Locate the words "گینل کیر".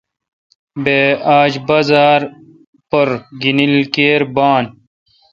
3.41-4.21